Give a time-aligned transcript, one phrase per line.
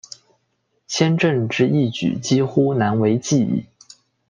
[0.87, 3.67] 先正之义举几乎难为继矣。